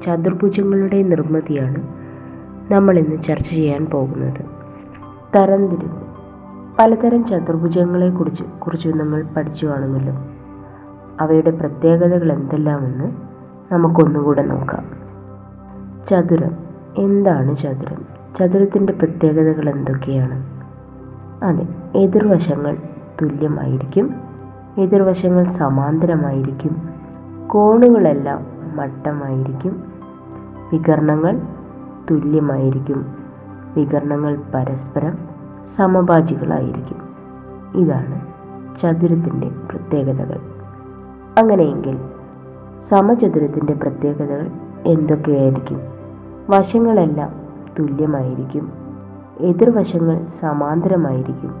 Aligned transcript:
ചതുർഭുജങ്ങളുടെ 0.00 1.02
നിർമ്മിതിയാണ് 1.02 1.82
നമ്മൾ 2.72 2.98
ഇന്ന് 2.98 3.22
ചർച്ച 3.22 3.50
ചെയ്യാൻ 3.50 3.86
പോകുന്നത്. 3.86 4.44
തരംതിരിവ്. 5.36 6.02
പലതരം 6.78 7.24
ചതുർഭുജങ്ങളെക്കുറിച്ച് 7.24 8.42
കുറിച്ച് 8.42 8.88
നമ്മൾ 8.88 9.24
പഠിച്ചു 9.36 9.66
കാണുമല്ലോ. 9.66 10.14
അവയുടെ 11.20 11.50
പ്രത്യേകതകൾ 11.50 12.32
എന്തെല്ലാമെന്ന് 12.32 13.12
നമുക്കൊന്നുകൂടെ 13.74 14.42
നോക്കാം. 14.42 14.84
ചതുരം. 16.10 16.50
എന്താണ് 16.98 17.56
ചതുരം? 17.56 18.04
ചതുരത്തിന്റെ 18.36 18.92
പ്രത്യേകതകൾ 18.92 19.70
എന്തൊക്കെയാണ്? 19.70 20.52
അതെ 21.44 21.68
എതിർവശങ്ങൾ 21.98 22.76
തുല്യമായിരിക്കും 23.22 24.14
എതിർവശങ്ങൾ 24.78 25.44
സമാന്തരമായിരിക്കും. 25.44 26.88
കോണുകളെല്ലാം 27.46 28.51
മട്ടമായിരിക്കും. 28.76 29.92
വികരണങ്ങൾ 30.72 31.40
തുല്യമായിരിക്കും. 32.10 33.06
വികരണങ്ങൾ 33.76 34.42
പരസ്പരം 34.54 35.18
സമഭാജികളായിരിക്കും. 35.66 37.02
ഇതാണ് 37.74 38.20
ചതുരത്തിന്റെ 38.78 39.48
പ്രത്യേകതകൾ. 39.48 40.40
അങ്ങനെയെങ്കിൽ 41.38 42.00
സമചതുരത്തിന്റെ 42.88 43.74
പ്രത്യേകതകൾ 43.74 44.50
എന്തൊക്കെയായിരിക്കും? 44.86 45.80
വശങ്ങളെല്ലാം 46.48 47.30
തുല്യമായിരിക്കും. 47.78 48.72
എതിർവശങ്ങൾ 49.40 50.26
സമാന്തരമായിരിക്കും. 50.40 51.54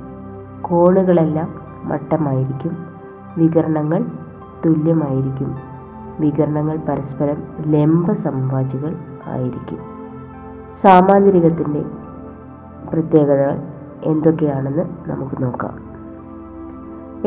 കോണുകളെല്ലാം 0.62 1.54
മട്ടമായിരിക്കും. 1.84 2.76
വികരണങ്ങൾ 3.36 4.04
തുല്യമായിരിക്കും. 4.66 5.71
വികരണങ്ങൾ 6.20 6.76
പരസ്പരം 6.76 7.36
ലംബ 7.66 8.12
സമവാചികൾ 8.12 8.96
ആയിരിക്കും. 9.26 9.78
സാമാന്തരികത്തിന്റെ 10.74 11.84
പ്രത്യേകതകൾ 12.92 13.62
എന്തൊക്കെയാണെന്ന് 14.02 15.10
നമുക്ക് 15.10 15.42
നോക്കാം. 15.42 15.78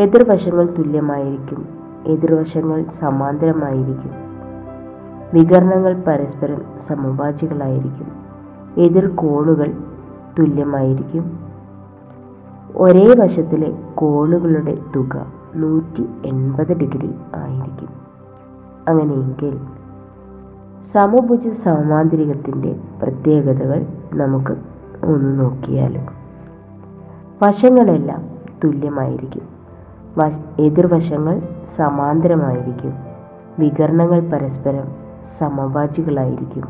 എതിർവശങ്ങൾ 0.01 0.65
തുല്യമായിരിക്കും 0.77 1.65
എതിർവശങ്ങൾ 2.05 2.85
സമാന്തരമായിരിക്കും. 2.89 4.11
വികരണങ്ങൾ 5.33 6.03
പരസ്പരം 6.07 6.61
സമവാചികളായിരിക്കും 6.79 8.07
എതിർ 8.77 9.07
കോണുകൾ 9.07 9.73
തുല്യമായിരിക്കും. 10.39 11.39
ഒരേ 12.75 13.15
വശത്തിലെ 13.17 13.77
കോണുകളുടെ 13.95 14.77
തുക 14.95 15.25
നൂറ്റി 15.55 16.09
എൺപത് 16.25 16.77
ഡിഗ്രി 16.77 17.15
ആയിരിക്കും. 17.35 17.64
അങ്ങനെയെങ്കിൽ 18.87 19.59
സമഭുജ 20.91 21.49
സമാന്തരികത്തിന്റെ 21.49 22.75
പ്രത്യേകതകൾ 23.03 23.85
നമുക്ക് 24.13 24.51
ഒന്ന് 25.05 25.39
നോക്കിയാലും? 25.39 26.05
വശങ്ങളെല്ലാം 27.43 28.25
തുല്യമായിരിക്കും. 28.63 29.41
വശ 30.17 30.39
എതിർവശങ്ങൾ 30.59 31.41
സമാന്തരമായിരിക്കും. 31.75 32.93
വികരണങ്ങൾ 33.59 34.19
പരസ്പരം 34.19 34.87
സമഭാജികളായിരിക്കും 35.37 36.63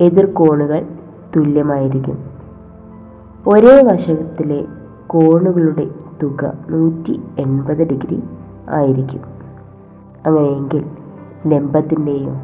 എതിർകോണുകൾ 0.00 0.86
തുല്യമായിരിക്കും. 1.36 2.24
ഒരേ 3.46 3.82
വശത്തിലെ 3.82 4.66
കോണുകളുടെ 5.06 5.90
തുക 6.22 6.52
നൂറ്റി 6.70 7.22
എൺപത് 7.38 7.88
ഡിഗ്രി 7.88 8.22
ആയിരിക്കും. 8.68 9.35
അങ്ങനെയെങ്കിൽ 10.26 10.90
ലംബത്തിന്റെയും 11.46 12.40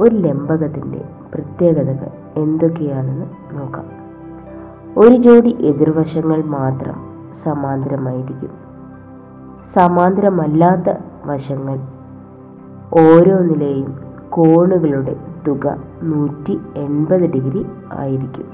ഒരു 0.00 0.14
ലംബകത്തിന്റെ 0.14 1.04
പ്രത്യേകതകൾ 1.34 2.06
എന്തൊക്കെയാണെന്ന് 2.36 3.26
നോക്കാം. 3.56 3.84
ഒരു 4.98 5.14
ജോഡി 5.14 5.56
എതിർവശങ്ങൾ 5.60 6.44
മാത്രം 6.44 6.94
സമാന്തരമായിരിക്കും. 7.34 8.50
സമാന്തരമല്ലാത്ത 9.72 10.96
വശങ്ങൾ 11.26 11.78
ഓരോന്നിലെയും 12.92 13.98
കോണുകളുടെ 14.30 15.16
തുക 15.48 15.76
നൂറ്റി 16.02 16.60
എൺപത് 16.76 17.32
ഡിഗ്രി 17.32 17.66
ആയിരിക്കും. 17.92 18.46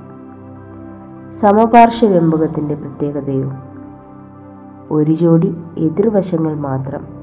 സമപാർശ്വ 1.30 2.08
ലംബകത്തിന്റെ 2.08 2.74
പ്രത്യേകതയോ 2.74 3.52
ഒരു 4.90 5.12
ജോഡി 5.12 5.56
എതിർവശങ്ങൾ 5.78 6.54
മാത്രം 6.54 7.17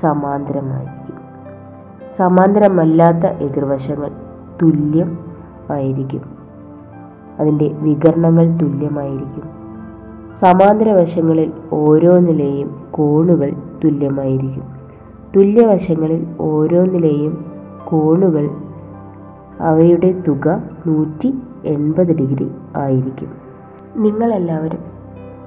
സമാന്തരമായിരിക്കും. 0.00 1.14
സമാന്തരമല്ലാത്ത 2.16 3.26
എതിർവശങ്ങൾ 3.26 4.10
തുല്യം 4.62 5.18
ആയിരിക്കും. 5.70 6.20
അതിന്റെ 7.38 7.76
വികരണങ്ങൾ 7.80 8.56
തുല്യമായിരിക്കും. 8.56 9.42
സമാന്തര 10.34 10.92
വശങ്ങളിൽ 10.92 11.52
ഓരോന്നിലെയും 11.72 12.84
കോണുകൾ 12.90 13.52
തുല്യമായിരിക്കും. 13.84 14.64
തുല്യവശങ്ങളിൽ 15.36 16.26
ഓരോ 16.40 16.64
ഓരോന്നിലെയും 16.64 17.44
കോണുകൾ 17.84 18.50
അവയുടെ 19.60 20.22
തുക 20.28 20.62
നൂറ്റി 20.86 21.34
എൺപത് 21.64 22.16
ഡിഗ്രി 22.16 22.50
ആയിരിക്കും. 22.76 23.28
നിങ്ങളെല്ലാവരും 23.96 24.78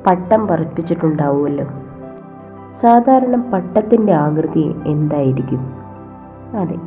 പട്ടം 0.07 0.47
പറപ്പിച്ചിട്ടുണ്ടാവുമല്ലോ? 0.47 1.65
സാധാരണ 2.81 3.49
പട്ടത്തിന്റെ 3.53 4.13
ആകൃതി 4.13 4.75
എന്തായിരിക്കും? 4.85 5.73
അതെ 6.57 6.77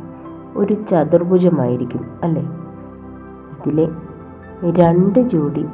ഒരു 0.55 0.73
ചതുർഭുജമായിരിക്കും 0.73 2.05
അല്ലേ? 2.23 2.41
ഇതിലെ 3.59 3.87
രണ്ട് 4.71 5.19
ജോഡി 5.19 5.65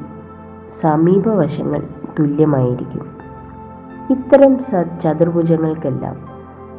സമീപവശങ്ങൾ 0.79 1.83
തുല്യമായിരിക്കും. 2.19 3.05
ഇത്തരം 4.09 4.59
സ 4.59 4.72
ചതുർഭുജങ്ങൾക്കെല്ലാം 5.03 6.16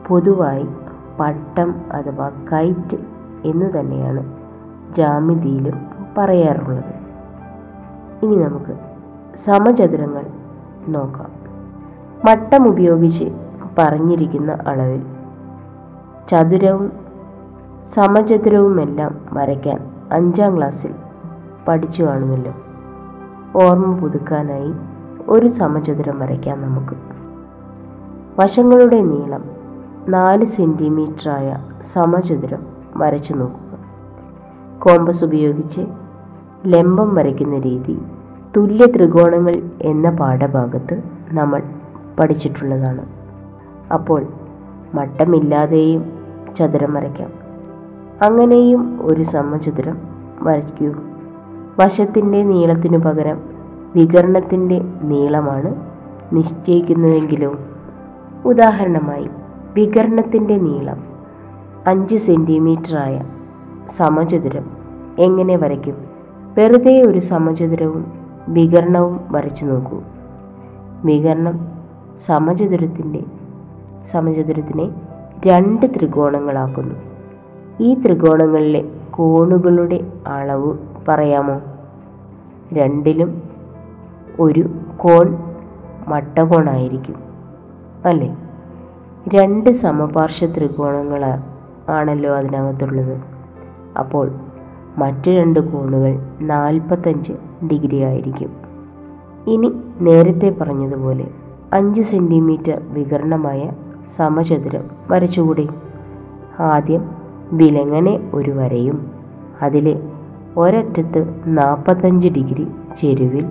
പൊതുവായി 0.09 0.67
പട്ടം 1.21 1.75
അഥവാ 1.93 2.31
കൈറ്റ് 2.53 2.97
എന്ന് 3.45 3.81
തന്നെയാണ് 3.81 4.23
ജാമിതിയിലും 4.95 5.87
പറയാറുള്ളത്. 6.19 6.95
ഇനി 8.23 8.37
നമുക്ക് 8.37 8.79
സമചതുരങ്ങൾ 9.37 10.27
നോക്കാം. 10.89 11.38
മട്ടം 12.25 12.69
ഉപയോഗിച്ച് 12.69 13.25
പറഞ്ഞിരിക്കുന്ന 13.79 14.57
അളവിൽ. 14.67 15.03
ചതുരവും 16.29 16.93
സമചതുരവുമെല്ലാം 17.87 19.19
വരയ്ക്കാൻ 19.33 19.91
അഞ്ചാം 20.13 20.57
ക്ലാസ്സിൽ 20.57 20.95
പഠിച്ചു 21.69 22.03
കാണുമല്ലോ. 22.03 22.53
ഓർമ്മ 23.57 23.97
പുതുക്കാനായി 23.97 24.73
ഒരു 25.29 25.49
സമചതുരം 25.49 26.19
വരയ്ക്കാം 26.19 26.63
നമുക്ക്. 26.63 26.95
വശങ്ങളുടെ 28.41 29.01
നീളം 29.01 29.45
നാല് 30.09 30.45
സെന്റിമീറ്ററായ 30.45 31.65
സമചതുരം 31.81 32.67
വരച്ചു 32.97 33.35
നോക്കുക. 33.35 33.79
കോമ്പസ് 34.79 35.25
ഉപയോഗിച്ച് 35.25 35.81
ലംബം 36.67 37.15
വരയ്ക്കുന്ന 37.15 37.59
രീതി 37.59 38.03
തുല്യ 38.57 38.87
ത്രികോണങ്ങൾ 38.97 39.63
എന്ന 39.83 40.11
പാഠഭാഗത്ത് 40.11 41.03
നമ്മൾ 41.31 41.63
പഠിച്ചിട്ടുള്ളതാണ്. 42.19 43.05
അപ്പോൾ 43.93 44.27
മട്ടമില്ലാതെയും 44.95 46.13
ചതുരം 46.57 46.95
വരയ്ക്കാം. 46.95 47.31
അങ്ങനെയും 48.23 48.99
ഒരു 49.03 49.23
സമചതുരം 49.23 49.99
വരയ്ക്കൂ. 50.43 51.01
വശത്തിന്റെ 51.79 52.43
നീളത്തിനു 52.43 52.99
പകരം 52.99 53.41
വികരണത്തിന്റെ 53.95 54.81
നീളമാണ് 55.03 55.75
നിശ്ചയിക്കുന്നതെങ്കിലോ 56.33 57.55
ഉദാഹരണമായി 58.45 59.31
വികരണത്തിന്റെ 59.75 60.57
നീളം 60.57 61.05
അഞ്ച് 61.87 62.17
സെന്റിമീറ്ററായ 62.17 63.25
സമചതുരം 63.87 64.71
എങ്ങനെ 65.19 65.57
വരയ്ക്കും? 65.57 65.95
വെറുതെ 66.59 67.03
ഒരു 67.03 67.19
സമചതുരവും 67.19 68.13
വികരണവും 68.49 69.21
വരച്ചു 69.31 69.65
നോക്കൂ. 69.65 70.01
വികരണം 71.05 71.78
സമചതുരത്തിന്റെ 72.19 73.25
സമചതുരത്തിനെ 74.07 74.91
രണ്ട് 75.47 75.87
ത്രികോണങ്ങളാക്കുന്നു. 75.87 76.95
ഈ 77.81 77.95
ത്രികോണങ്ങളിലെ 77.95 78.85
കോണുകളുടെ 79.11 80.01
അളവ് 80.27 80.79
പറയാമോ? 81.09 81.61
രണ്ടിലും 82.73 83.43
ഒരു 84.41 84.71
കോൺ 84.97 85.37
മട്ടകോണായിരിക്കും 86.09 87.15
അല്ലേ? 88.05 88.37
രണ്ട് 89.35 89.71
സമപാർശ്വ 89.71 90.47
ത്രികോണങ്ങൾ 90.47 91.25
ആണല്ലോ 91.89 92.37
അതിനകത്തുള്ളത്. 92.37 93.21
അപ്പോൾ 93.99 94.31
മറ്റു 94.99 95.31
രണ്ട് 95.31 95.61
കോണുകൾ 95.61 96.19
നാൽപ്പത്തഞ്ച് 96.41 97.33
ഡിഗ്രി 97.67 98.01
ആയിരിക്കും. 98.01 98.51
ഇനി 99.47 99.73
നേരത്തെ 100.01 100.57
പറഞ്ഞതുപോലെ 100.61 101.31
അഞ്ച് 101.75 102.03
സെന്റിമീറ്റർ 102.03 102.83
വികർണമായ 102.91 103.73
സമചതുരം 104.09 104.91
വരച്ചുകൂടി. 105.11 105.69
ആദ്യം 106.61 107.11
വിലങ്ങനെ 107.53 108.31
ഒരു 108.35 108.51
വരയും. 108.51 109.11
അതിലെ 109.63 110.03
ഒരറ്റത്ത് 110.57 111.43
നാൽപ്പത്തഞ്ച് 111.47 112.29
ഡിഗ്രി 112.29 112.67
ചെരുവിൽ 112.97 113.47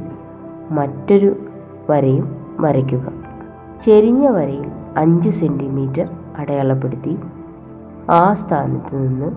മറ്റൊരു 0.72 1.36
വരയും 1.90 2.36
വരയ്ക്കുക. 2.60 3.12
ചെരിഞ്ഞ 3.84 4.28
വരയിൽ 4.28 4.66
അഞ്ച് 4.98 5.30
സെന്റിമീറ്റർ 5.30 6.10
അടയാളപ്പെടുത്തി 6.38 7.18
ആ 8.10 8.34
സ്ഥാനത്ത് 8.34 9.08
നിന്ന് 9.08 9.31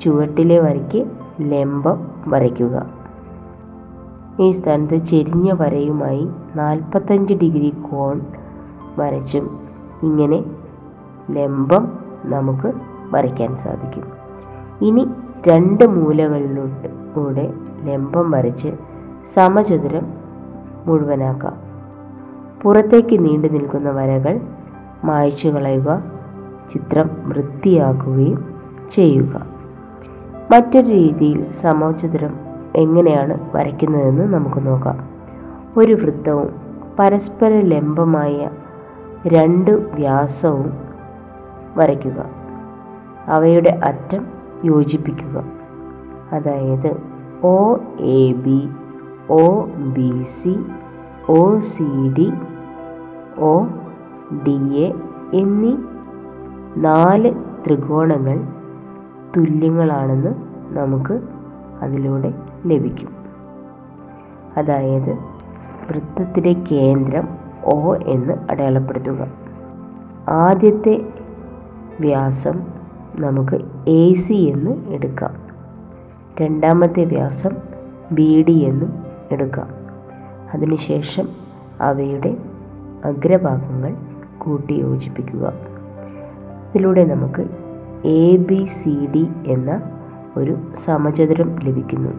ചുവട്ടിലെ 0.00 0.58
വരയ്ക്ക് 0.58 1.06
ലംബം 1.40 2.10
വരയ്ക്കുക. 2.26 2.90
ഈ 4.40 4.50
സ്ഥാനത്ത് 4.50 4.94
ചെരിഞ്ഞ 4.94 5.52
വരയുമായി 5.52 6.28
നാൽപ്പത്തഞ്ച് 6.56 7.34
ഡിഗ്രി 7.34 7.74
കോൺ 7.90 8.20
വരച്ചും 8.98 9.58
ഇങ്ങനെ 10.02 10.44
ലംബം 11.30 11.98
നമുക്ക് 12.24 12.72
വരയ്ക്കാൻ 13.10 13.56
സാധിക്കും. 13.56 14.04
ഇനി 14.82 15.06
രണ്ട് 15.48 15.84
മൂലകളിലൂടെ 15.84 17.52
ലംബം 17.84 18.30
വരച്ച് 18.30 18.68
സമചതുരം 19.26 20.12
മുഴുവനാക്കാം. 20.86 21.56
പുറത്തേക്ക് 22.62 23.24
നീണ്ടു 23.24 23.48
നിൽക്കുന്ന 23.48 23.90
വരകൾ 23.90 24.40
മായ്ച്ചു 25.04 25.48
കളയുക 25.48 26.02
ചിത്രം 26.70 27.10
വൃത്തിയാക്കുകയും 27.24 28.54
ചെയ്യുക. 28.90 29.46
മറ്റൊരു 30.50 30.86
രീതിയിൽ 30.86 31.50
സമചതുരം 31.50 32.36
എങ്ങനെയാണ് 32.76 33.56
വരയ്ക്കുന്നതെന്ന് 33.56 34.34
നമുക്ക് 34.34 34.66
നോക്കാം. 34.66 35.13
ഒരു 35.76 35.92
വൃത്തവും 35.92 36.54
പരസ്പര 36.98 37.60
ലംബമായ 37.60 38.50
രണ്ട് 39.26 39.70
വ്യാസവും 39.70 40.72
വരയ്ക്കുക. 41.76 42.26
അവയുടെ 43.26 43.80
അറ്റം 43.84 44.26
യോജിപ്പിക്കുക. 44.64 45.44
അതായത് 46.32 46.96
O 47.46 47.78
A 48.00 48.32
B 48.32 48.68
O 49.30 49.64
B 49.64 50.22
C 50.22 50.64
O 51.28 51.60
C 51.60 52.14
D 52.18 52.32
O 53.38 53.66
D 54.46 54.72
A 54.72 54.94
എന്നീ 55.34 55.76
നാല് 56.76 57.34
ത്രികോണങ്ങൾ 57.66 58.40
തുല്യങ്ങളാണെന്ന് 59.36 60.34
നമുക്ക് 60.78 61.20
അതിലൂടെ 61.82 62.34
ലഭിക്കും. 62.66 63.08
അതായത് 64.56 65.33
വൃത്തത്തിലെ 65.90 66.52
കേന്ദ്രം 66.72 67.28
ഒ 67.64 67.94
എന്ന് 67.94 68.34
അടയാളപ്പെടുത്തുക. 68.50 69.26
ആദ്യത്തെ 70.28 71.08
വ്യാസം 72.00 72.60
നമുക്ക് 73.16 73.60
എ 73.88 74.14
സി 74.14 74.34
എന്ന് 74.34 74.88
എടുക്കാം. 74.88 75.34
രണ്ടാമത്തെ 76.40 77.04
വ്യാസം 77.04 77.50
ബി 78.12 78.44
ഡി 78.48 78.52
എന്നും 78.52 78.92
എടുക്കാം. 79.30 79.68
അതിനുശേഷം 80.54 81.28
അവയുടെ 81.80 82.36
അഗ്രഭാഗങ്ങൾ 83.04 83.96
കൂട്ടി 84.38 84.72
യോജിപ്പിക്കുക 84.72 85.52
ഇതിലൂടെ 86.74 87.04
നമുക്ക് 87.04 87.48
എ 88.06 88.36
ബി 88.36 88.64
സി 88.64 89.08
ഡി 89.14 89.28
എന്ന 89.46 89.82
ഒരു 90.36 90.56
സമചതുരം 90.74 91.58
ലഭിക്കുന്നു. 91.58 92.10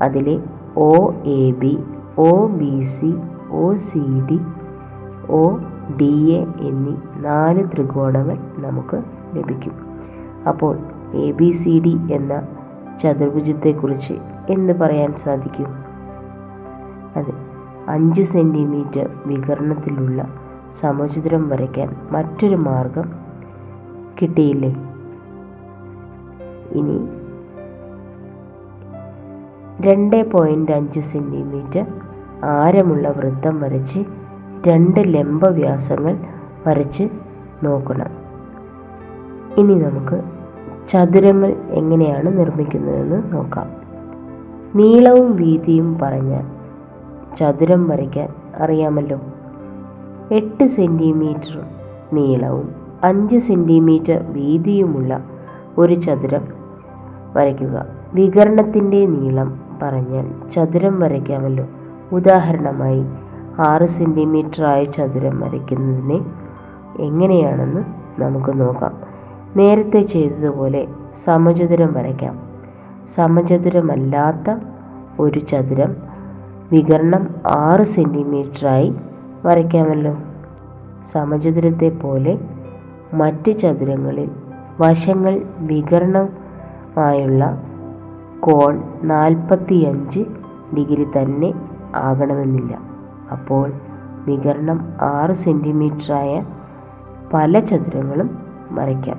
അതിലെ 0.00 0.40
O 0.76 1.12
A 1.24 1.50
B 1.50 1.78
O 2.18 2.46
B 2.46 2.82
C 2.82 3.08
O 3.50 3.76
C 3.76 4.02
D 4.28 4.38
O 5.30 5.58
D 5.96 6.12
A 6.30 6.38
എന്നീ 6.68 6.94
നാല് 7.16 7.62
ത്രികോണങ്ങൾ 7.72 8.38
നമുക്ക് 8.58 8.98
ലഭിക്കും. 9.36 9.74
അപ്പോൾ 10.48 10.72
എ 11.14 11.32
ബി 11.32 11.50
സി 11.50 11.80
ഡി 11.84 11.92
എന്ന 12.12 12.32
ചതുർഭുജത്തെക്കുറിച്ച് 13.02 14.14
എന്ത് 14.48 14.72
പറയാൻ 14.72 15.16
സാധിക്കും? 15.16 15.68
അതെ 17.16 17.34
അഞ്ച് 17.88 18.22
സെന്റിമീറ്റർ 18.22 19.10
വികരണത്തിലുള്ള 19.26 20.28
സമചിത്രം 20.72 21.48
വരയ്ക്കാൻ 21.48 21.96
മറ്റൊരു 22.12 22.56
മാർഗം 22.56 23.06
കിട്ടിയില്ലേ? 24.20 24.72
ഇനി 26.72 26.96
രണ്ട് 29.80 30.30
പോയിന്റ് 30.30 30.72
അഞ്ച് 30.72 31.00
സെന്റിമീറ്റർ 31.00 32.05
ആരമുള്ള 32.44 33.08
വൃത്തം 33.08 33.60
വരച്ച് 33.60 33.98
രണ്ട് 34.66 35.14
ലംബവ്യാസങ്ങൾ 35.14 36.18
വരച്ച് 36.66 37.08
നോക്കണം. 37.62 38.06
ഇനി 39.58 39.74
നമുക്ക് 39.74 40.22
ചതുരങ്ങൾ 40.88 41.56
എങ്ങനെയാണ് 41.70 42.38
നിർമ്മിക്കുന്നതെന്ന് 42.38 43.32
നോക്കാം. 43.32 43.70
നീളവും 44.74 45.36
വീതിയും 45.36 45.98
പറഞ്ഞാൽ 45.98 46.46
ചതുരം 47.36 47.88
വരയ്ക്കാൻ 47.88 48.28
അറിയാമല്ലോ. 48.56 49.20
എട്ട് 50.32 50.66
സെന്റിമീറ്റർ 50.66 51.60
നീളവും 52.12 52.74
അഞ്ച് 53.04 53.36
സെന്റിമീറ്റർ 53.36 54.24
വീതിയുമുള്ള 54.28 55.24
ഒരു 55.78 55.94
ചതുരം 55.94 56.48
വരയ്ക്കുക. 57.36 57.86
വികരണത്തിന്റെ 58.14 59.06
നീളം 59.06 59.60
പറഞ്ഞാൽ 59.82 60.48
ചതുരം 60.48 61.00
വരയ്ക്കാമല്ലോ. 61.00 61.66
ഉദാഹരണമായി 62.12 63.06
ആറ് 63.58 63.86
സെന്റിമീറ്റർ 63.86 64.64
ആയ 64.64 64.84
ചതുരം 64.84 65.40
വരയ്ക്കുന്നതിനെ 65.40 66.20
എങ്ങനെയാണെന്ന് 67.02 67.84
നമുക്ക് 68.20 68.60
നോക്കാം. 68.60 69.00
നേരത്തെ 69.56 70.00
ചെയ്തതുപോലെ 70.00 70.88
സമചതുരം 71.16 71.92
വരയ്ക്കാം. 71.92 72.40
സമചതുരമല്ലാത്ത 73.06 74.56
ഒരു 75.20 75.38
ചതുരം 75.38 75.96
വികരണം 76.72 77.34
ആറ് 77.46 77.82
സെന്റിമീറ്ററായി 77.82 78.94
വരയ്ക്കാമല്ലോ. 79.44 80.16
സമചതുരത്തെ 81.04 81.88
പോലെ 81.88 82.38
മറ്റ് 83.14 83.52
ചതുരങ്ങളിൽ 83.52 84.30
വശങ്ങൾ 84.80 85.40
വികരണമായുള്ള 85.60 87.62
കോൺ 88.40 88.82
നാൽപ്പത്തിയഞ്ച് 89.02 90.20
ഡിഗ്രി 90.76 91.04
തന്നെ 91.04 91.65
ആകണമെന്നില്ല. 91.96 92.78
അപ്പോൾ 93.32 93.72
വികരണം 94.26 94.94
ആറ് 95.00 95.32
സെന്റിമീറ്ററായ 95.32 96.44
പല 97.34 97.58
ചതുരങ്ങളും 97.58 98.38
വരയ്ക്കാം. 98.70 99.18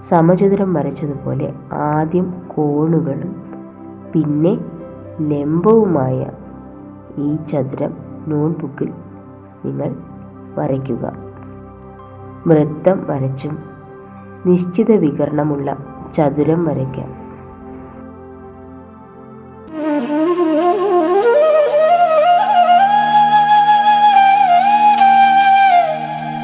സമചതുരം 0.00 0.74
വരച്ചതുപോലെ 0.74 1.54
ആദ്യം 1.72 2.34
കോണുകളും 2.56 3.42
പിന്നെ 4.12 4.58
ലംബവുമായ 5.20 6.30
ഈ 7.18 7.36
ചതുരം 7.36 7.96
നോട്ട്ബുക്കിൽ 8.26 8.92
നിങ്ങൾ 9.64 9.96
വരയ്ക്കുക. 10.58 11.12
വൃത്തം 12.46 13.06
വരച്ചും 13.06 13.58
നിശ്ചിത 14.46 14.92
വികരണമുള്ള 14.92 15.76
ചതുരം 16.14 16.64
വരയ്ക്കാം. 16.64 17.21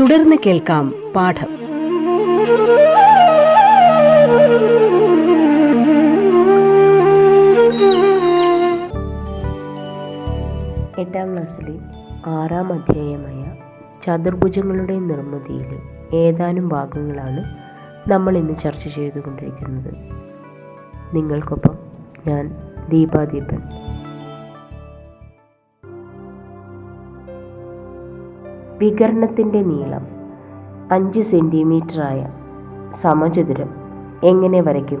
തുടർന്ന് 0.00 0.36
കേൾക്കാം 0.46 0.94
പാഠം. 1.16 1.46
എട്ടാം 10.98 11.32
ക്ലാസ്സിലെ 11.32 11.74
ആറാം 12.26 12.72
അധ്യായമായ 12.72 13.44
ചതുർഭുജങ്ങളുടെ 14.06 14.94
നിർമ്മിതിയിലെ 14.94 15.78
ഏതാനും 16.16 16.68
ഭാഗങ്ങളാണ് 16.68 17.44
നമ്മൾ 18.10 18.36
ഇന്ന് 18.36 18.56
ചർച്ച 18.56 18.88
ചെയ്തുകൊണ്ടിരിക്കുന്നത്. 18.88 19.94
നിങ്ങൾക്കൊപ്പം 21.16 21.78
ഞാൻ 22.26 22.56
ദീപാദീപൻ. 22.88 23.79
വികരണത്തിന്റെ 28.80 29.62
നീളം 29.62 30.06
അഞ്ച് 30.92 31.20
സെന്റിമീറ്ററായ 31.20 32.28
സമചതുരം 32.90 33.68
എങ്ങനെ 34.24 34.60
വരയ്ക്കും? 34.60 35.00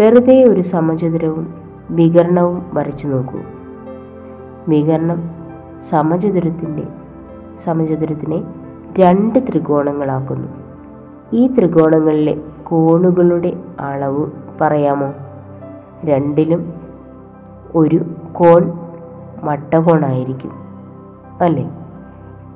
വെറുതെ 0.00 0.44
ഒരു 0.44 0.60
സമചതുരവും 0.60 1.54
വികരണവും 1.90 2.66
വരച്ചു 2.74 3.08
നോക്കൂ. 3.08 3.38
വികരണം 4.68 5.30
സമചതുരത്തിന്റെ 5.80 6.86
സമചതുരത്തിനെ 7.58 8.42
രണ്ട് 9.00 9.38
ത്രികോണങ്ങളാക്കുന്നു. 9.38 10.48
ഈ 11.32 11.46
ത്രികോണങ്ങളിലെ 11.46 12.40
കോണുകളുടെ 12.64 13.52
അളവ് 13.80 14.30
പറയാമോ? 14.60 15.14
രണ്ടിലും 16.04 16.72
ഒരു 17.74 18.04
കോൺ 18.32 18.72
മട്ടകോണായിരിക്കും 19.42 20.52
അല്ലേ? 21.40 21.77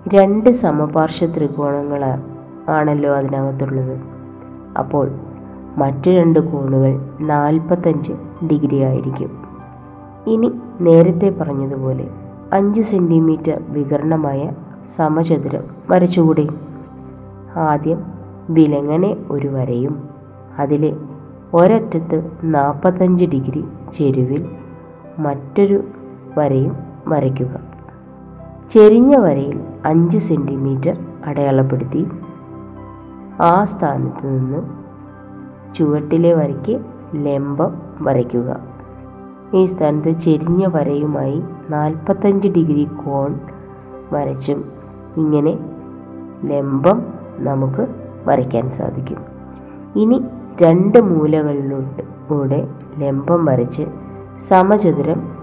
രണ്ട് 0.09 0.51
സമപാർശ്വ 0.51 1.27
ത്രികോണങ്ങൾ 1.27 2.05
ആണല്ലോ 2.69 3.17
അതിനകത്തുള്ളത്. 3.17 4.01
അപ്പോൾ 4.79 5.11
മറ്റു 5.77 6.11
രണ്ട് 6.11 6.39
കോണുകൾ 6.39 7.09
നാൽപ്പത്തഞ്ച് 7.21 8.13
ഡിഗ്രി 8.47 8.81
ആയിരിക്കും. 8.81 9.31
ഇനി 10.27 10.53
നേരത്തെ 10.81 11.31
പറഞ്ഞതുപോലെ 11.41 12.09
അഞ്ച് 12.53 12.81
സെന്റിമീറ്റർ 12.81 13.63
വികരണമായ 13.69 14.53
സമചതുരം 14.97 15.65
വരച്ചുകൂടി? 15.91 16.51
ആദ്യം 17.57 18.05
വിലങ്ങനെ 18.51 19.17
ഒരു 19.31 19.49
വരയും. 19.49 20.09
അതിലെ 20.59 20.97
ഒരറ്റത്ത് 21.55 22.31
നാൽപ്പത്തഞ്ച് 22.45 23.25
ഡിഗ്രി 23.25 23.65
ചെരുവിൽ 23.95 24.49
മറ്റൊരു 25.19 25.85
വരയും 26.39 26.77
വരയ്ക്കുക. 27.09 27.61
ചെരിഞ്ഞ 28.71 29.17
വരയിൽ 29.17 29.61
അഞ്ച് 29.85 30.19
സെന്റിമീറ്റർ 30.19 30.97
അടയാളപ്പെടുത്തി. 31.25 32.09
ആ 33.41 33.65
സ്ഥാനത്ത് 33.65 34.27
നിന്ന് 34.27 34.63
ചുവട്ടിലെ 35.75 36.35
വരയ്ക്ക് 36.35 36.81
ലംബം 37.15 37.83
വരയ്ക്കുക. 38.01 38.61
ഈ 39.55 39.65
സ്ഥാനത്ത് 39.65 40.11
ചെരിഞ്ഞ 40.11 40.67
വരയുമായി 40.67 41.43
നാൽപ്പത്തഞ്ച് 41.71 42.49
ഡിഗ്രി 42.49 42.89
കോൺ 43.07 43.41
വരച്ചും. 44.13 44.73
ഇങ്ങനെ 45.17 45.59
ലംബം 46.45 47.03
നമുക്ക് 47.39 47.87
വരയ്ക്കാൻ 48.27 48.71
സാധിക്കും. 48.71 49.17
ഇനി 49.97 50.25
രണ്ട് 50.63 50.99
മൂലകളിലൂടെ 50.99 52.69
ലംബം 52.99 53.45
വരച്ച് 53.45 53.83
സമചതുരം 54.41 55.37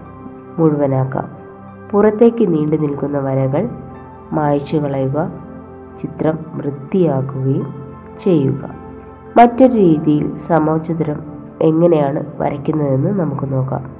മുഴുവനാക്കാം. 0.58 1.30
പുറത്തേക്ക് 1.92 2.54
നീണ്ടു 2.54 2.76
നിൽക്കുന്ന 2.76 3.18
വരകൾ 3.20 3.70
മായ്ച്ചു 4.32 4.78
കളയുക 4.78 5.32
ചിത്രം 6.00 6.40
വൃത്തിയാക്കുകയും 6.54 7.74
ചെയ്യുക. 8.20 8.70
മറ്റൊരു 9.38 9.74
രീതിയിൽ 9.74 10.38
സമചതുരം 10.38 11.20
എങ്ങനെയാണ് 11.62 12.24
വരയ്ക്കുന്നതെന്ന് 12.38 13.20
നമുക്ക് 13.20 13.54
നോക്കാം. 13.54 13.92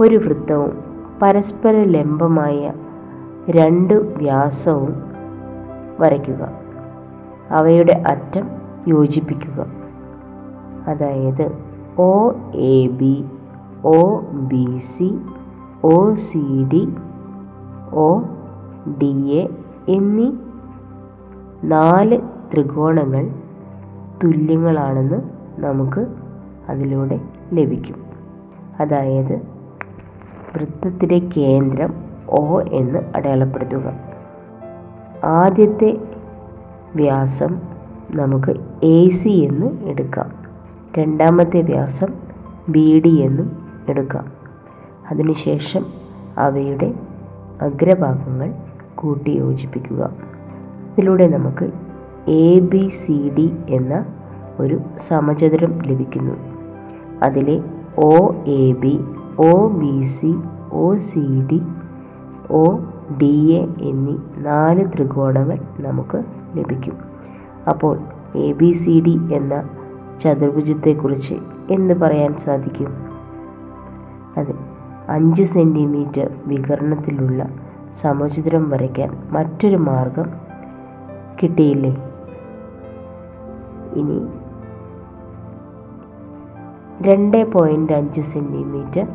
ഒരു 0.00 0.16
വൃത്തവും 0.16 0.78
പരസ്പര 1.22 1.82
ലംബമായ 1.82 2.72
രണ്ട് 3.50 3.94
വ്യാസവും 3.94 4.94
വരയ്ക്കുക. 6.00 6.48
അവയുടെ 7.50 8.04
അറ്റം 8.06 8.48
യോജിപ്പിക്കുക. 8.88 9.66
അതായത് 10.86 11.58
O 11.98 12.32
A 12.54 12.86
B 12.86 13.24
O 13.84 14.20
B 14.32 14.78
C 14.78 15.18
O 15.84 16.14
C 16.14 16.68
D 16.72 16.94
O 17.92 18.22
D 18.86 19.28
A 19.28 19.48
എന്നീ 19.88 20.32
നാല് 21.64 22.20
ത്രികോണങ്ങൾ 22.52 23.30
തുല്യങ്ങളാണെന്ന് 24.24 25.16
നമുക്ക് 25.58 26.06
അതിലൂടെ 26.68 27.20
ലഭിക്കും. 27.52 28.06
അതായത് 28.80 29.34
വൃത്തത്തിലെ 30.54 31.18
കേന്ദ്രം 31.36 31.94
ഒ 32.28 32.60
എന്ന് 32.60 32.98
അടയാളപ്പെടുത്തുക. 33.16 33.92
ആദ്യത്തെ 35.24 35.98
വ്യാസം 36.96 37.56
നമുക്ക് 38.14 38.54
എ 38.82 39.08
സി 39.08 39.28
എന്ന് 39.28 39.82
എടുക്കാം. 39.82 40.32
രണ്ടാമത്തെ 40.98 41.62
വ്യാസം 41.62 42.08
ബി 42.68 43.02
ഡി 43.04 43.08
എന്നും 43.08 43.68
എടുക്കാം. 43.88 44.32
അതിനുശേഷം 45.10 45.86
അവയുടെ 46.38 46.94
അഗ്രഭാഗങ്ങൾ 47.62 48.54
കൂട്ടി 48.96 49.30
യോജിപ്പിക്കുക. 49.30 50.02
ഇതിലൂടെ 50.90 51.26
നമുക്ക് 51.26 51.66
എ 52.28 52.60
ബി 52.60 52.88
സി 52.88 53.32
ഡി 53.38 53.46
എന്ന 53.68 54.04
ഒരു 54.60 54.80
സമചതുരം 54.98 55.78
ലഭിക്കുന്നു. 55.82 56.34
അതിലെ 57.22 57.62
O 57.98 58.34
A 58.46 58.72
B 58.72 58.94
O 59.38 59.68
B 59.68 60.04
C 60.04 60.34
O 60.72 60.96
C 60.96 61.24
D 61.50 61.62
O 62.50 62.78
D 63.22 63.34
A 63.58 63.62
എന്നീ 63.80 64.16
നാല് 64.36 64.84
ത്രികോണങ്ങൾ 64.94 65.58
നമുക്ക് 65.78 66.22
ലഭിക്കും. 66.56 66.96
അപ്പോൾ 67.68 67.98
എ 68.36 68.52
ബി 68.52 68.72
സി 68.72 69.02
ഡി 69.06 69.14
എന്ന 69.34 69.68
ചതുർഭുജത്തെക്കുറിച്ച് 70.20 71.36
എന്ത് 71.70 71.94
പറയാൻ 72.00 72.36
സാധിക്കും? 72.36 72.90
അതെ 74.36 74.54
അഞ്ച് 75.08 75.42
സെന്റിമീറ്റർ 75.42 76.30
വികരണത്തിലുള്ള 76.46 77.42
സമചതുരം 78.02 78.70
വരയ്ക്കാൻ 78.70 79.10
മറ്റൊരു 79.30 79.76
മാർഗം 79.76 80.28
കിട്ടിയില്ലേ? 81.42 81.92
ഇനി 83.94 84.18
രണ്ട് 87.00 87.52
പോയിന്റ് 87.52 87.92
അഞ്ച് 87.92 88.20
സെന്റിമീറ്റർ 88.20 89.06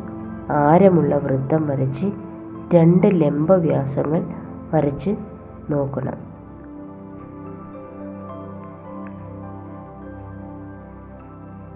ആരമുള്ള 0.50 1.16
വൃത്തം 1.16 1.66
വരച്ച് 1.66 2.06
രണ്ട് 2.74 3.06
ലംബവ്യാസങ്ങൾ 3.06 4.22
വരച്ച് 4.74 5.16
നോക്കണം. 5.70 6.18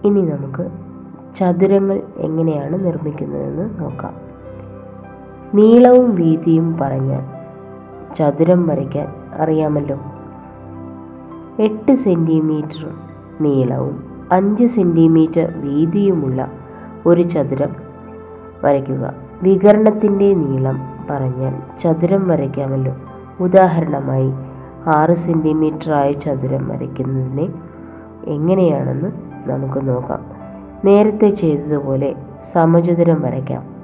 ഇനി 0.05 0.21
നമുക്ക് 0.21 0.71
ചതുരങ്ങൾ 1.35 2.03
എങ്ങനെയാണ് 2.17 2.85
നിർമ്മിക്കുന്നതെന്ന് 2.87 3.83
നോക്കാം. 3.83 4.26
നീളവും 5.55 6.15
വീതിയും 6.15 6.79
പറഞ്ഞാൽ 6.79 7.21
ചതുരം 8.15 8.67
വരയ്ക്കാൻ 8.67 9.07
അറിയാമല്ലോ. 9.35 9.99
എട്ട് 11.59 11.95
സെന്റിമീറ്റർ 11.95 12.89
നീളവും 13.41 14.05
അഞ്ച് 14.33 14.65
സെന്റിമീറ്റർ 14.65 15.53
വീതിയുമുള്ള 15.57 16.53
ഒരു 17.07 17.23
ചതുരം 17.23 17.77
വരയ്ക്കുക. 18.65 19.15
വികരണത്തിന്റെ 19.43 20.35
നീളം 20.35 20.79
പറഞ്ഞാൽ 21.11 21.79
ചതുരം 21.79 22.29
വരയ്ക്കാമല്ലോ. 22.29 22.97
ഉദാഹരണമായി 23.41 24.33
ആറ് 24.87 25.15
സെന്റിമീറ്റർ 25.15 25.93
ആയ 25.93 26.13
ചതുരം 26.13 26.69
വരയ്ക്കുന്നതിനെ 26.69 27.49
എങ്ങനെയാണെന്ന് 28.27 29.13
നമുക്ക് 29.51 29.89
നോക്കാം. 29.89 30.25
നേരത്തെ 30.85 31.29
ചെയ്തതുപോലെ 31.29 32.15
സമചതുരം 32.45 33.23
വരയ്ക്കാം. 33.23 33.76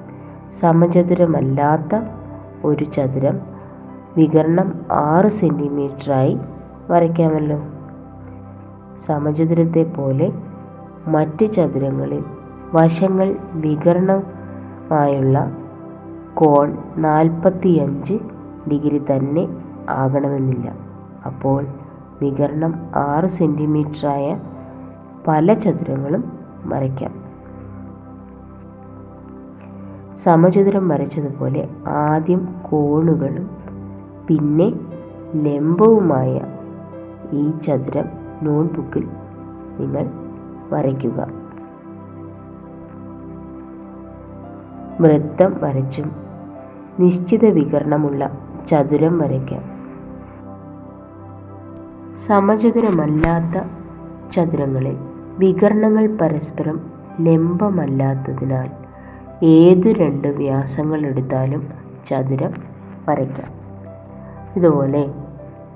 സമചതുരമല്ലാത്ത 0.59 2.01
ഒരു 2.63 2.83
ചതുരം 2.83 3.39
വികരണം 4.17 4.81
ആറ് 4.91 5.27
സെന്റിമീറ്ററായി 5.27 6.39
വരയ്ക്കാമല്ലോ. 6.89 7.59
സമചതുരത്തെ 8.97 9.83
പോലെ 9.83 10.31
മറ്റ് 11.07 11.45
ചതുരങ്ങളിൽ 11.45 12.23
വശങ്ങൾ 12.73 13.35
വികരണമായുള്ള 13.53 15.51
കോൺ 16.33 16.77
നാൽപ്പത്തിയഞ്ച് 16.97 18.13
ഡിഗ്രി 18.71 19.01
തന്നെ 19.11 19.47
ആകണമെന്നില്ല. 19.89 20.73
അപ്പോൾ 21.25 21.67
വികരണം 22.21 22.85
ആറ് 22.95 23.25
സെന്റിമീറ്ററായ 23.25 24.39
പല 25.27 25.53
ചതുരങ്ങളും 25.53 26.37
വരയ്ക്കാം. 26.65 27.22
സമചതുരം 30.15 30.89
വരച്ചതുപോലെ 30.89 31.69
ആദ്യം 31.87 32.55
കോണുകളും 32.61 33.49
പിന്നെ 34.27 34.73
ലംബവുമായ 35.35 36.41
ഈ 37.31 37.49
ചതുരം 37.49 38.05
നോട്ട്ബുക്കിൽ 38.43 39.07
നിങ്ങൾ 39.79 40.09
വരയ്ക്കുക. 40.69 41.27
വൃത്തം 45.01 45.57
വരച്ചും 45.61 46.11
നിശ്ചിത 46.99 47.45
വികരണമുള്ള 47.45 48.31
ചതുരം 48.67 49.19
വരയ്ക്കാം. 49.19 49.63
സമചതുരമല്ലാത്ത 52.15 53.65
ചതുരങ്ങളിൽ 54.31 54.97
വികരണങ്ങൾ 55.37 56.17
പരസ്പരം 56.17 56.81
ലംബമല്ലാത്തതിനാൽ 57.21 58.82
ഏതു 59.43 59.89
രണ്ട് 59.89 60.27
വ്യാസങ്ങൾ 60.27 61.05
എടുത്താലും 61.05 61.69
ചതുരം 62.05 62.53
വരയ്ക്കാം. 63.09 63.51
ഇതുപോലെ 64.55 65.13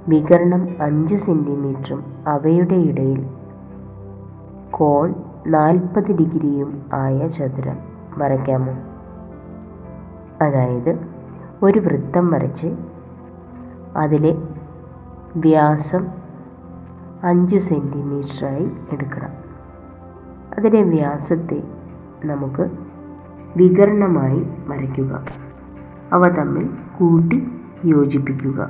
വികരണം 0.08 0.68
അഞ്ച് 0.82 1.16
സെന്റിമീറ്ററും 1.16 2.24
അവയുടെ 2.28 2.76
ഇടയിൽ 2.76 3.28
കോൺ 4.72 5.14
നാൽപ്പത് 5.48 6.12
ഡിഗ്രിയും 6.12 6.86
ആയ 6.94 7.28
ചതുരം 7.28 7.78
വരയ്ക്കാമോ? 8.18 8.74
അതായത് 10.42 11.00
ഒരു 11.64 11.80
വൃത്തം 11.80 12.32
വരച്ച് 12.32 12.68
അതിലെ 13.96 14.36
വ്യാസം 15.36 16.08
അഞ്ച് 17.24 17.58
സെന്റിമീറ്ററായി 17.58 18.70
എടുക്കണം. 18.92 19.32
അതിലെ 20.58 20.82
വ്യാസത്തെ 20.82 21.64
നമുക്ക് 22.26 22.87
വികരണമായി 23.58 24.48
വരയ്ക്കുക. 24.68 25.26
അവ 26.14 26.24
തമ്മിൽ 26.24 26.70
കൂട്ടി 27.00 27.52
യോജിപ്പിക്കുക. 27.86 28.70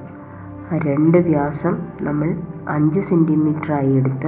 രണ്ട് 0.73 1.17
വ്യാസം 1.17 1.77
നമ്മൾ 2.01 2.37
അഞ്ച് 2.69 3.01
സെന്റിമീറ്ററായി 3.01 3.93
എടുത്ത് 3.93 4.27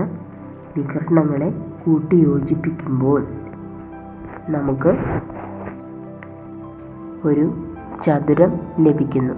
വികരണങ്ങളെ 0.78 1.50
കൂട്ടി 1.86 2.16
യോജിപ്പിക്കുമ്പോൾ 2.16 3.28
നമുക്ക് 4.50 4.98
ഒരു 7.28 7.54
ചതുരം 8.02 8.54
ലഭിക്കുന്നു. 8.80 9.34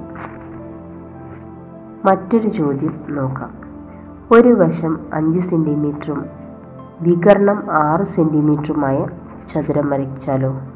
മറ്റൊരു 2.06 2.48
ചോദ്യം 2.50 2.94
നോക്കാം. 3.10 3.52
ഒരു 4.32 4.50
വശം 4.50 5.00
അഞ്ച് 5.14 5.40
സെന്റിമീറ്ററും 5.40 6.26
വികരണം 7.02 7.64
ആറ് 7.72 8.04
സെന്റിമീറ്ററുമായ 8.04 9.08
ചതുരം 9.48 9.90
വരച്ചാലോ 9.90 10.71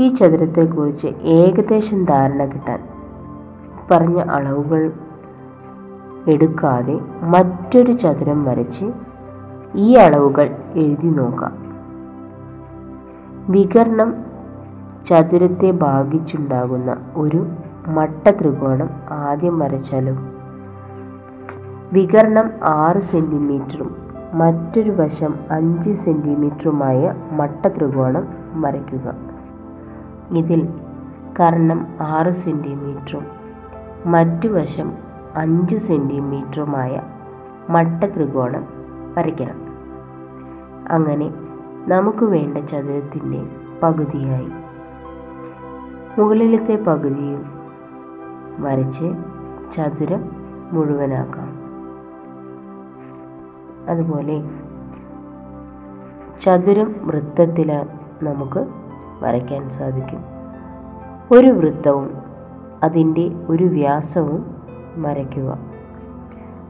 ഈ 0.00 0.08
ചതുരത്തെക്കുറിച്ച് 0.08 1.06
ഏകദേശം 1.22 2.04
ധാരണ 2.04 2.44
കിട്ടാൻ 2.44 2.80
പറഞ്ഞ 3.90 4.20
അളവുകൾ 4.20 4.92
എടുക്കാതെ 6.28 7.00
മറ്റൊരു 7.22 7.92
ചതുരം 7.92 8.44
വരച്ച് 8.44 8.86
ഈ 9.74 9.94
അളവുകൾ 9.94 10.56
എഴുതി 10.74 11.06
നോക്കാം. 11.06 11.52
വികരണം 13.48 14.14
ചതുരത്തെ 15.06 15.70
ഭാഗിച്ചുണ്ടാകുന്ന 15.70 16.96
ഒരു 17.16 17.46
മട്ട 17.88 18.30
ത്രികോണം 18.30 18.90
ആദ്യം 19.10 19.58
വരച്ചാലും 19.58 20.28
വികരണം 21.92 22.50
ആറ് 22.64 22.98
സെന്റിമീറ്ററും 22.98 23.96
മറ്റൊരു 24.34 24.90
വശം 24.90 25.34
അഞ്ച് 25.50 25.92
സെന്റിമീറ്ററുമായ 25.92 27.14
മട്ട 27.32 27.66
ത്രികോണം 27.66 28.28
വരയ്ക്കുക. 28.54 29.33
ഇതിൽ 30.30 30.68
കർണം 31.40 31.86
ആറ് 32.00 32.30
സെന്റിമീറ്ററും 32.30 33.26
മറ്റു 34.06 34.48
വശം 34.48 34.92
അഞ്ച് 35.36 35.76
സെന്റിമീറ്ററുമായ 35.76 37.02
മട്ട 37.70 38.04
ത്രികോണം 38.04 38.66
വരയ്ക്കണം. 39.18 39.56
അങ്ങനെ 40.88 41.34
നമുക്ക് 41.88 42.24
വേണ്ട 42.24 42.58
ചതുരത്തിന്റെ 42.58 43.46
പകുതിയായി 43.82 44.48
മുകളിലത്തെ 46.18 46.76
പകുതിയും 46.76 47.44
വരച്ച് 48.58 49.04
ചതുരം 49.72 50.28
മുഴുവനാക്കാം. 50.72 51.64
അതുപോലെ 53.88 54.42
ചതുരം 56.40 56.94
വൃത്തത്തിലാണ് 57.00 57.88
നമുക്ക് 58.22 58.83
വരയ്ക്കാൻ 59.22 59.70
സാധിക്കും. 59.70 60.24
ഒരു 61.32 61.46
വൃത്തവും 61.46 62.14
അതിന്റെ 62.82 63.30
ഒരു 63.48 63.64
വ്യാസവും 63.64 64.54
വരയ്ക്കുക. 64.96 65.58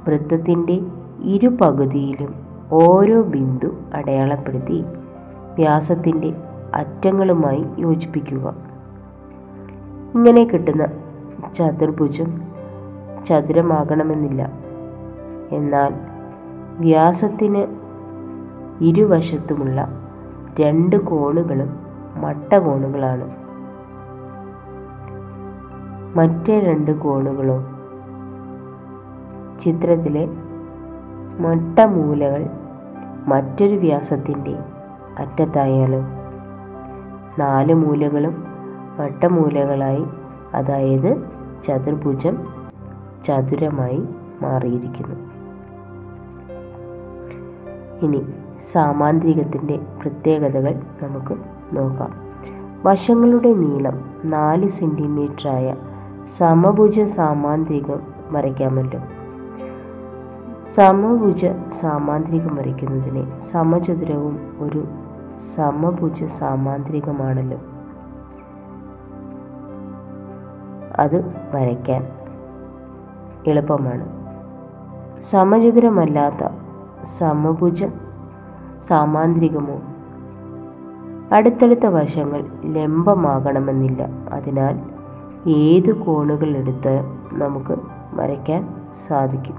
വൃത്തത്തിന്റെ 0.09 0.81
ഇരു 1.23 1.49
പകുതിയിലും 1.49 2.35
ഓരോ 2.73 3.23
ബിന്ദു 3.23 3.69
അടയാളപ്പെടുത്തി 3.95 4.85
വ്യാസത്തിന്റെ 5.55 6.35
അറ്റങ്ങളുമായി 6.75 7.67
യോജിപ്പിക്കുക. 7.79 8.55
ഇങ്ങനെ 10.15 10.45
കിട്ടുന്ന 10.45 10.87
ചതുർഭുജം 11.55 12.43
ചതുരമാകണമെന്നില്ല. 13.27 14.53
എന്നാൽ 15.53 15.95
വ്യാസത്തിന് 16.79 17.67
ഇരുവശത്തുമുള്ള 18.81 19.89
രണ്ട് 20.61 20.97
കോണുകളും 20.97 21.84
മട്ടകോണുകളാണ്. 22.17 23.27
മറ്റേ 26.17 26.61
രണ്ട് 26.61 26.91
കോണുകളോ 26.91 27.57
ചിത്രത്തിലെ 29.61 30.27
മട്ടമൂലകൾ 31.41 32.47
മറ്റൊരു 33.27 33.75
വ്യാസത്തിന്റെ 33.75 34.55
അറ്റത്തായാലോ 35.19 36.01
നാല് 37.39 37.75
മൂലകളും 37.75 38.45
മട്ടമൂലകളായി 38.99 40.05
അതായത് 40.55 41.11
ചതുർഭുജം 41.63 42.35
ചതുരമായി 43.25 44.09
മാറിയിരിക്കുന്നു. 44.43 45.17
ഇനി 48.03 48.21
സാമാന്ത്രികത്തിന്റെ 48.73 49.79
പ്രത്യേകതകൾ 50.03 50.75
നമുക്ക് 51.03 51.54
നോക്കാം. 51.73 52.25
വശങ്ങളുടെ 52.85 53.55
നീളം 53.55 54.21
നാല് 54.25 54.69
സെന്റിമീറ്ററായ 54.69 55.75
സമഭുജ 56.25 57.01
സാമാന്ത്രികം 57.01 58.03
വരയ്ക്കാമല്ലോ 58.31 59.01
സമഭുജ 60.75 61.47
സാമാന്ത്രികം 61.69 62.57
വരയ്ക്കുന്നതിന് 62.57 63.41
സമചതുരവും 63.41 64.57
ഒരു 64.61 64.85
സമഭുജ 65.55 66.25
സാമാന്ത്രികമാണല്ലോ. 66.25 67.59
അത് 70.99 71.33
വരയ്ക്കാൻ 71.55 72.07
എളുപ്പമാണ്. 73.47 74.25
സമചതുരമല്ലാത്ത 75.23 76.49
സമഭുജ 77.05 77.85
സാമാന്ത്രികമോ 78.83 79.81
അടുത്തടുത്ത 81.33 81.87
വശങ്ങൾ 81.87 82.45
ലംബമാകണമെന്നില്ല. 82.65 84.03
അതിനാൽ 84.33 84.79
ഏത് 85.49 85.93
കോണുകൾ 85.93 86.57
എടുത്ത് 86.57 87.01
നമുക്ക് 87.33 87.77
വരയ്ക്കാൻ 88.15 88.69
സാധിക്കും? 89.07 89.57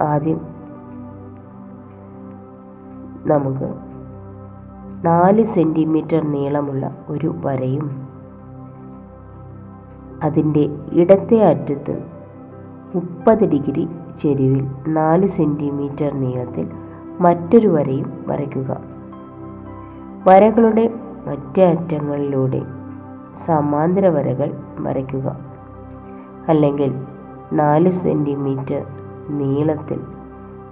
ആദ്യം 0.00 0.40
നമുക്ക് 3.26 3.74
നാല് 5.04 5.44
സെന്റിമീറ്റർ 5.44 6.30
നീളമുള്ള 6.30 6.96
ഒരു 7.08 7.34
വരയും 7.44 8.06
അതിന്റെ 10.22 10.68
ഇടത്തെ 10.92 11.42
അറ്റത്ത് 11.42 12.04
മുപ്പത് 12.94 13.44
ഡിഗ്രി 13.44 13.88
ചെരിവിൽ 14.18 14.66
നാല് 14.88 15.26
സെന്റിമീറ്റർ 15.26 16.14
നീളത്തിൽ 16.14 16.68
മറ്റൊരു 17.20 17.68
വരയും 17.68 18.24
വരയ്ക്കുക. 18.26 18.76
വരകളുടെ 20.26 20.90
മറ്റേ 21.26 21.66
അറ്റങ്ങളിലൂടെ 21.66 22.62
സമാന്തര 23.34 24.08
വരകൾ 24.08 24.50
വരയ്ക്കുക. 24.78 25.36
അല്ലെങ്കിൽ 26.48 27.02
നാല് 27.52 27.90
സെന്റിമീറ്റർ 27.90 28.86
നീളത്തിൽ 29.28 30.00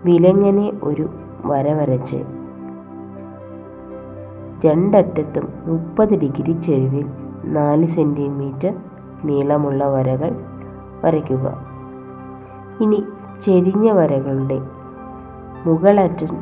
വിലങ്ങനെ 0.04 0.72
ഒരു 0.82 1.08
വര 1.44 1.72
വരച്ച് 1.72 2.16
രണ്ടറ്റത്തും 4.66 5.48
മുപ്പത് 5.66 6.14
ഡിഗ്രി 6.14 6.52
ചെരുവിൽ 6.52 7.06
നാല് 7.44 7.86
സെന്റിമീറ്റർ 7.86 8.74
നീളമുള്ള 9.24 9.84
വരകൾ 9.84 10.32
വരയ്ക്കുക. 11.04 11.46
ഇനി 12.80 13.04
ചെരിഞ്ഞ 13.40 13.90
വരകളുടെ 13.90 14.60
മുകളറ്റം 15.66 16.32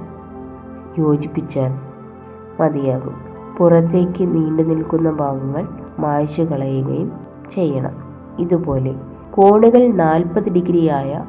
യോജിപ്പിച്ചാൽ 0.99 1.89
മതിയാകും. 2.61 3.31
പുറത്തേക്ക് 3.59 4.35
നീണ്ടു 4.35 4.63
നിൽക്കുന്ന 4.63 5.11
ഭാഗങ്ങൾ 5.11 5.69
മായ്ച്ചു 5.99 6.43
കളയുകയും 6.43 7.21
ചെയ്യണം. 7.51 8.15
ഇതുപോലെ 8.39 8.95
കോണുകൾ 9.31 9.87
നാൽപ്പത് 9.87 10.53
ഡിഗ്രിയായ 10.53 11.25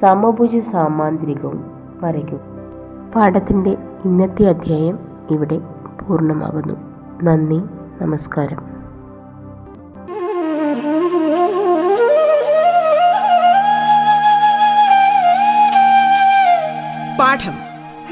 സമഭുജ 0.00 0.58
സാമാന്ത്രികവും 0.58 1.70
വരയ്ക്കും. 2.02 2.40
പാഠത്തിന്റെ 3.16 3.70
ഇന്നത്തെ 4.04 4.48
അധ്യായം 4.48 4.98
ഇവിടെ 5.30 5.60
പൂർണമാകുന്നു. 6.06 6.74
നന്ദി 7.22 7.62
നമസ്കാരം. 8.02 8.76
പാഠം 17.20 17.52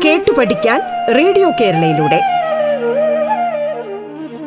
കേട്ടു 0.05 0.33
പഠിക്കാൻ 0.39 0.81
റേഡിയോ 1.17 1.51
കേരളയിലൂടെ. 1.61 2.34